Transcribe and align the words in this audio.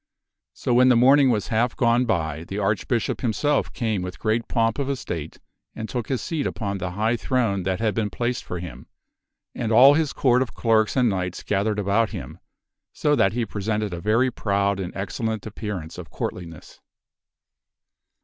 So, 0.53 0.73
when 0.73 0.89
the 0.89 0.95
morning 0.95 1.29
was 1.29 1.49
half 1.49 1.75
gone 1.77 2.05
by, 2.05 2.43
the 2.45 2.57
Archbishop 2.57 3.21
himself 3.21 3.71
came 3.71 4.01
with 4.01 4.17
great 4.17 4.47
pomp 4.47 4.79
of 4.79 4.89
estate 4.89 5.39
and 5.75 5.87
took 5.87 6.07
his 6.09 6.23
seat 6.23 6.47
upon 6.47 6.79
the 6.79 6.93
high 6.93 7.15
throne 7.15 7.61
that 7.65 7.79
had 7.79 7.93
been 7.93 8.09
placed 8.09 8.43
for 8.43 8.57
him, 8.57 8.87
and 9.53 9.71
all 9.71 9.93
his 9.93 10.11
court 10.11 10.41
of 10.41 10.55
clerks 10.55 10.95
and 10.95 11.07
knights 11.07 11.43
gathered 11.43 11.77
about 11.77 12.09
him, 12.09 12.39
so 12.91 13.15
that 13.15 13.33
he 13.33 13.45
presented 13.45 13.93
a 13.93 14.01
very 14.01 14.31
proud 14.31 14.79
and 14.79 14.91
excellent 14.95 15.45
appearance 15.45 15.99
of 15.99 16.09
courtliness. 16.09 16.81